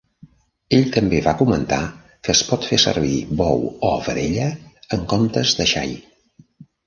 Ell 0.77 0.87
també 0.93 1.19
va 1.25 1.33
comentar 1.41 1.81
que 2.27 2.31
es 2.37 2.41
pot 2.47 2.65
fer 2.69 2.79
servir 2.85 3.19
bou 3.41 3.61
o 3.89 3.93
vedella 4.07 4.49
en 4.97 5.07
comptes 5.13 5.53
de 5.61 5.69
xai. 5.75 5.93